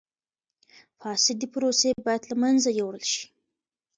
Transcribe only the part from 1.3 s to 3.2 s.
پروسې باید له منځه یوړل